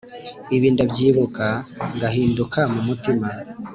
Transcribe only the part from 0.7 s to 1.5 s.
ndabyibuka